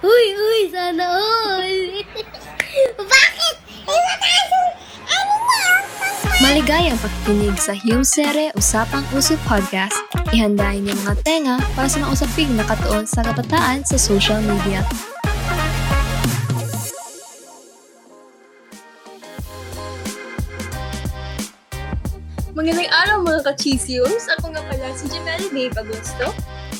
[0.00, 2.00] Uy, uy, sana all.
[3.12, 3.56] Bakit?
[6.40, 9.92] Maligayang pakikinig sa Humsere Usapang Uso Podcast.
[10.32, 14.80] Ihandain niyo mga tenga para sa mga usaping nakatuon sa kabataan sa social media.
[22.56, 24.32] Magandang araw mga ka-cheesiums.
[24.40, 26.32] Ako nga pala si Jamel Dave Agosto.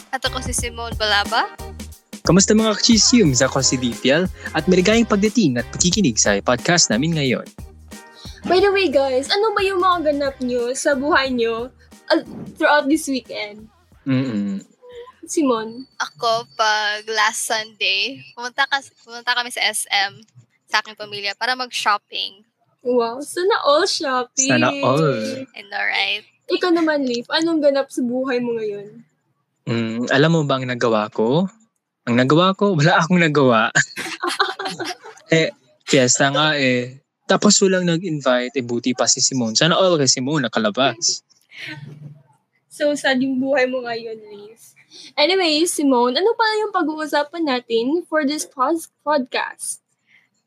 [0.09, 1.70] At ako si Simone Balaba.
[2.21, 3.41] Kamusta mga ka-cheesiums?
[3.41, 7.49] Ako si Dipial at maligayang pagdating at pakikinig sa podcast namin ngayon.
[8.45, 11.73] By the way guys, ano ba yung mga ganap nyo sa buhay nyo
[12.13, 12.23] uh,
[12.57, 13.69] throughout this weekend?
[14.05, 14.65] Mm-mm.
[15.31, 15.87] Simon?
[15.97, 20.21] Ako, pag last Sunday, pumunta, ka, pumunta kami sa SM
[20.67, 22.43] sa aking pamilya para mag-shopping.
[22.81, 24.51] Wow, sana all shopping.
[24.51, 25.47] Sana all.
[25.55, 26.25] And alright.
[26.51, 29.07] Ikaw naman, Leaf, anong ganap sa buhay mo ngayon?
[29.71, 31.47] Mm, alam mo ba ang nagawa ko?
[32.09, 33.69] Ang nagawa ko, wala akong nagawa.
[35.35, 35.53] eh,
[35.85, 36.97] fiesta nga eh.
[37.29, 39.55] Tapos walang nag-invite, eh buti pa si Simone.
[39.55, 41.23] Sana all kay Simone nakalabas.
[42.67, 44.75] So, sad yung buhay mo ngayon, Leaf.
[45.15, 48.49] Anyway, Simone, ano pala yung pag-uusapan natin for this
[49.05, 49.79] podcast?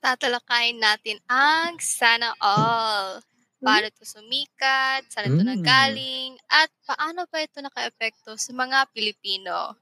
[0.04, 3.24] Tatalakayin natin ang Sana All.
[3.64, 5.48] Paano ito sumikat, saan ito Mm.
[5.56, 9.80] nanggaling, at paano pa ito naka-epekto sa mga Pilipino.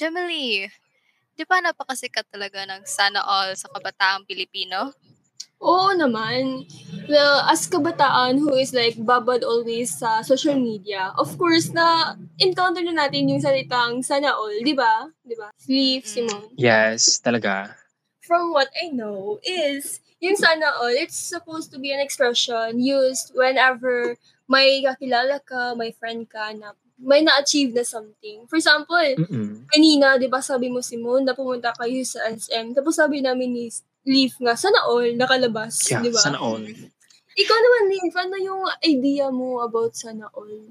[0.00, 0.64] Jamily,
[1.36, 4.92] di ba napakasikat talaga ng Sana All sa kabataang Pilipino?
[5.62, 6.66] Oo naman.
[7.06, 12.82] Well, as kabataan who is like babad always sa social media, of course na encounter
[12.82, 15.06] na natin yung salitang sana all, di ba?
[15.22, 15.54] Di ba?
[15.54, 16.10] Sleep, Mm.
[16.10, 16.46] Simone.
[16.58, 17.78] Yes, talaga.
[18.26, 23.30] From what I know is, yung sana all, it's supposed to be an expression used
[23.34, 24.18] whenever
[24.50, 28.46] may kakilala ka, may friend ka na may na-achieve na something.
[28.46, 29.66] For example, Mm-mm.
[29.66, 33.66] kanina, di ba sabi mo Simone, na pumunta kayo sa SM, tapos sabi namin ni
[34.06, 36.22] Leaf nga, sana all, nakalabas, Yeah, di ba?
[36.22, 36.62] sana all.
[37.32, 40.70] Ikaw naman, Leaf, ano yung idea mo about sana all?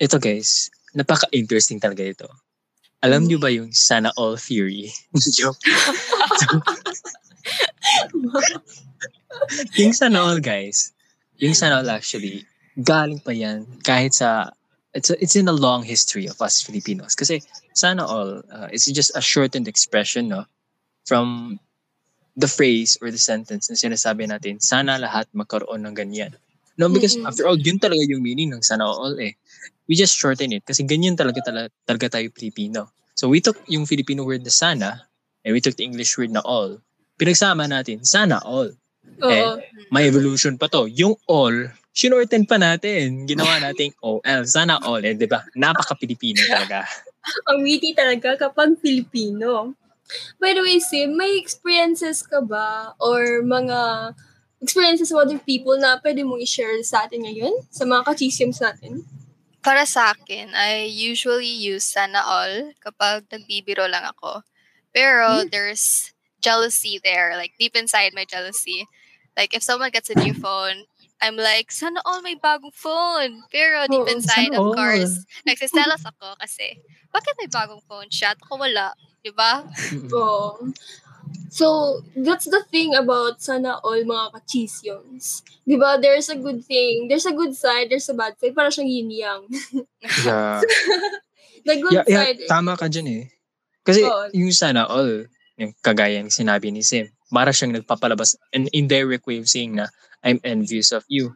[0.00, 2.28] Ito guys, napaka-interesting talaga ito.
[3.04, 4.88] Alam niyo ba yung sana all theory?
[5.36, 5.60] Joke.
[9.80, 10.92] yung sana all guys,
[11.40, 12.44] yung sana all actually,
[12.80, 14.50] galing pa yan kahit sa,
[14.94, 17.14] it's, a, it's in a long history of us Filipinos.
[17.14, 17.42] Kasi
[17.74, 20.44] sana all, uh, it's just a shortened expression no,
[21.04, 21.58] from
[22.36, 26.32] the phrase or the sentence na sinasabi natin, sana lahat magkaroon ng ganyan.
[26.80, 27.28] No, because Mm-mm.
[27.28, 29.36] after all, yun talaga yung meaning ng sana all eh.
[29.84, 32.88] We just shorten it kasi ganyan talaga talaga, talaga tayo Pilipino.
[33.18, 35.04] So we took yung Filipino word na sana
[35.44, 36.80] and we took the English word na all.
[37.20, 38.72] Pinagsama natin, sana all.
[39.20, 39.60] Oo.
[39.92, 40.88] May evolution pa to.
[40.88, 43.26] Yung all, shinorten pa natin.
[43.26, 44.42] Ginawa nating OL.
[44.46, 45.02] Sana all.
[45.02, 45.42] Eh, di ba?
[45.54, 46.86] Napaka-Pilipino talaga.
[47.50, 49.74] Ang witty talaga kapag Filipino.
[50.42, 54.12] By the way, Sim, may experiences ka ba or mga
[54.58, 57.54] experiences of other people na pwede mong i-share sa atin ngayon?
[57.70, 59.06] Sa mga kachisiums natin?
[59.60, 64.42] Para sa akin, I usually use Sana All kapag nagbibiro lang ako.
[64.90, 68.88] Pero there's jealousy there, like deep inside my jealousy.
[69.36, 70.88] Like if someone gets a new phone,
[71.20, 73.44] I'm like, Sana All may bagong phone.
[73.52, 74.74] Pero deep Oo, inside, of all.
[74.74, 76.80] course, nagsiselos ako kasi,
[77.12, 78.32] bakit may bagong phone siya?
[78.40, 78.96] Ako wala.
[79.20, 79.68] Diba?
[80.16, 80.72] Oo.
[81.50, 85.42] So, that's the thing about sana all mga kachisiums.
[85.66, 85.98] Di ba?
[86.00, 87.06] There's a good thing.
[87.06, 88.54] There's a good side, there's a bad side.
[88.54, 89.42] Para siyang yin-yang.
[90.24, 90.64] Yeah.
[91.68, 92.40] The good yeah, yeah, side.
[92.48, 93.22] tama ka dyan eh.
[93.84, 94.32] Kasi Oo.
[94.32, 95.28] yung sana all,
[95.60, 99.92] yung kagaya ng sinabi ni Sim, para siyang nagpapalabas an indirect way of saying na
[100.24, 101.34] I'm envious of you.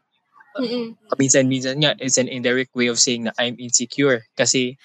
[0.54, 0.94] Mm-mm.
[1.18, 4.22] Minsan-minsan nga, it's an indirect way of saying na I'm insecure.
[4.38, 4.78] Kasi,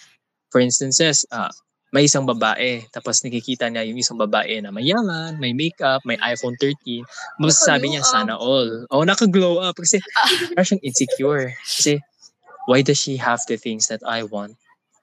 [0.50, 1.54] for instances, ah,
[1.94, 6.58] may isang babae, tapos nakikita niya yung isang babae na mayaman, may makeup, may iPhone
[6.62, 7.06] 13.
[7.42, 8.86] Masasabi niya, sana all.
[8.90, 9.78] Oh, naka-glow up.
[9.78, 10.02] Kasi,
[10.54, 11.54] parang siyang insecure.
[11.66, 12.02] Kasi,
[12.66, 14.58] why does she have the things that I want?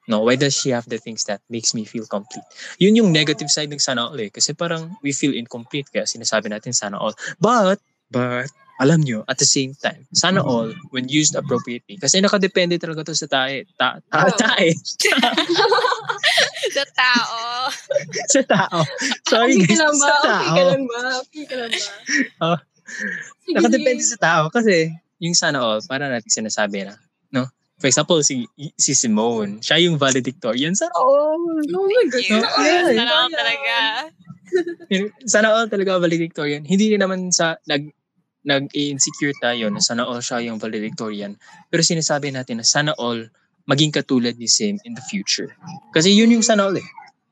[0.07, 2.47] No, why does she have the things that makes me feel complete?
[2.79, 4.31] Yun yung negative side ng sana all eh.
[4.31, 7.15] Kasi parang we feel incomplete kaya sinasabi natin sana all.
[7.43, 12.77] But, but, alam nyo, at the same time, sana all, when used appropriately, kasi nakadepende
[12.77, 13.65] talaga to sa tae.
[13.81, 14.37] Ta, ta, Oo.
[14.37, 14.73] tae.
[16.77, 17.73] Sa tao.
[18.37, 18.79] sa tao.
[19.25, 20.53] Sorry Okay guys, ka sa Okay tao.
[20.53, 20.99] ka lang ba?
[21.25, 21.93] Okay ka lang ba?
[22.45, 22.59] Oh.
[23.47, 24.93] Sige, Nakadepende sa tao kasi
[25.23, 27.01] yung sana all, para natin sinasabi na,
[27.33, 27.49] no?
[27.81, 28.45] For example, si
[28.77, 30.77] si Simone, siya yung valedictorian.
[30.77, 31.61] Sana all.
[31.61, 32.25] Oh my God.
[32.45, 32.65] All.
[32.65, 33.77] Yeah, Sana all talaga.
[35.29, 36.65] Sana all talaga valedictorian.
[36.65, 37.89] Hindi naman sa nag
[38.47, 41.35] nag-insecure tayo na sana all siya yung valedictorian.
[41.67, 43.27] Pero sinasabi natin na sana all
[43.67, 45.51] maging katulad ni Sim in the future.
[45.91, 46.89] Kasi yun yung sana all eh.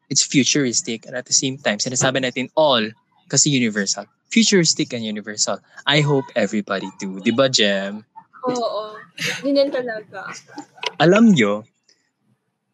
[0.09, 1.07] it's futuristic.
[1.07, 2.85] And at the same time, sinasabi natin all
[3.29, 4.07] kasi universal.
[4.31, 5.61] Futuristic and universal.
[5.87, 7.21] I hope everybody do.
[7.23, 8.03] Di ba, Jem?
[8.47, 8.99] Oo.
[9.43, 10.31] Ganyan talaga.
[10.99, 11.65] Alam nyo,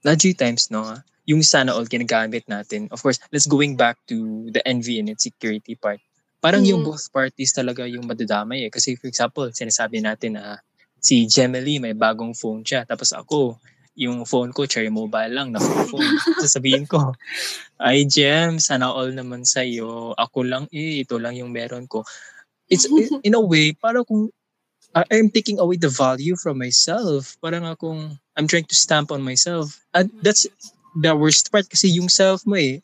[0.05, 0.85] na G times, no,
[1.29, 2.89] yung sana all ginagamit natin.
[2.89, 6.01] Of course, let's going back to the envy and insecurity part.
[6.41, 6.89] Parang yung Mm.
[6.89, 8.71] both parties talaga yung madadamay eh.
[8.73, 10.57] Kasi for example, sinasabi natin na
[10.97, 12.89] si Gemily may bagong phone siya.
[12.89, 13.61] Tapos ako,
[13.97, 16.01] yung phone ko, cherry mobile lang, na phone.
[16.45, 17.13] Sasabihin ko,
[17.77, 20.17] ay Gem, sana all naman sa'yo.
[20.17, 22.01] Ako lang eh, ito lang yung meron ko.
[22.73, 22.89] It's
[23.27, 24.33] in a way, parang kung
[24.91, 27.37] I- I'm taking away the value from myself.
[27.39, 29.79] Parang akong, I'm trying to stamp on myself.
[29.95, 30.49] And that's
[30.99, 32.83] the worst part kasi yung self mo eh,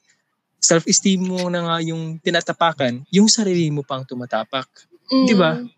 [0.60, 4.66] self-esteem mo na nga yung tinatapakan, yung sarili mo pang tumatapak.
[5.06, 5.62] Di ba?
[5.62, 5.70] Mm.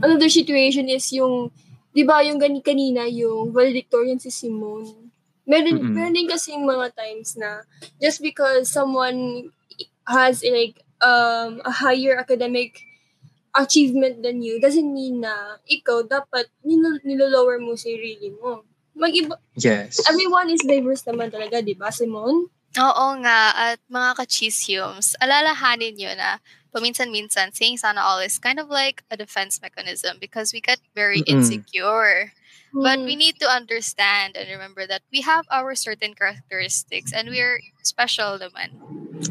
[0.00, 1.52] Another situation is yung,
[1.92, 5.10] di ba yung gani kanina, yung valedictorian si Simone.
[5.44, 5.92] Meron, Mm-mm.
[5.92, 7.64] meron din kasing mga times na
[7.98, 9.50] just because someone
[10.06, 12.80] has like um, a higher academic
[13.56, 18.62] achievement than you doesn't mean na ikaw dapat nil- nilolower mo sa sarili mo.
[18.94, 20.02] Mag-iba, Yes.
[20.06, 22.46] everyone is diverse naman talaga, di ba, Simone?
[22.78, 26.38] Oo nga, at mga ka-cheesiums, alalahanin nyo na
[26.70, 31.18] paminsan-minsan saying sana all is kind of like a defense mechanism because we get very
[31.26, 31.34] Mm-mm.
[31.42, 32.30] insecure.
[32.70, 33.26] But we Hmm.
[33.26, 38.70] need to understand and remember that we have our certain characteristics and we're special naman.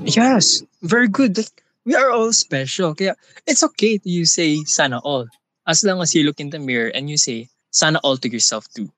[0.03, 0.59] Yes.
[0.83, 1.39] Very good.
[1.87, 2.91] We are all special.
[2.91, 3.15] Kaya
[3.47, 5.31] it's okay to you say sana all.
[5.63, 8.67] As long as you look in the mirror and you say sana all to yourself
[8.75, 8.91] too.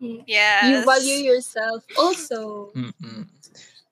[0.00, 0.64] Yes.
[0.64, 2.72] you value yourself also.
[2.72, 3.28] Mm-mm.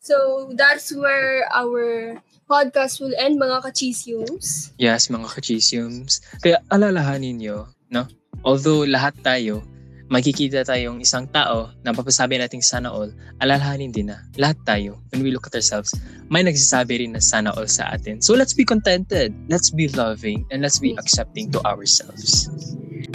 [0.00, 2.16] So, that's where our
[2.48, 4.72] podcast will end, mga ka-cheesiums.
[4.80, 6.24] Yes, mga kachisiums.
[6.40, 8.08] Kaya alalahanin nyo, no?
[8.40, 9.60] Although lahat tayo,
[10.08, 13.12] makikita tayong isang tao na papasabi nating sana all,
[13.44, 15.92] alalahanin din na lahat tayo, when we look at ourselves,
[16.32, 18.24] may nagsasabi rin na sana all sa atin.
[18.24, 22.48] So let's be contented, let's be loving, and let's be accepting to ourselves.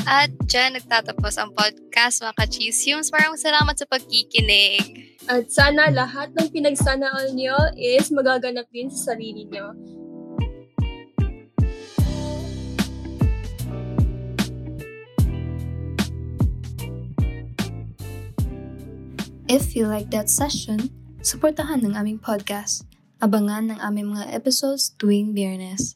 [0.04, 3.08] At dyan nagtatapos ang podcast mga ka-cheesiums.
[3.08, 5.16] Maraming salamat sa pagkikinig.
[5.32, 9.72] At sana lahat ng pinagsanaan nyo is magaganap din sa sarili nyo.
[19.48, 20.92] If you like that session,
[21.24, 22.84] suportahan ng aming podcast.
[23.24, 25.96] Abangan ng aming mga episodes tuwing biyernes.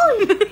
[0.00, 0.49] on.